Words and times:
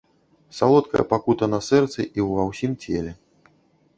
Салодкая 0.59 1.03
пакута 1.11 1.49
на 1.53 1.59
сэрцы 1.67 2.01
і 2.21 2.27
ўва 2.29 2.41
ўсім 2.49 2.71
целе. 2.87 3.11